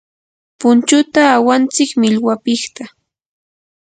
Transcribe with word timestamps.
punchuta 0.59 1.21
awantsik 1.35 1.89
millwapiqta. 2.01 2.83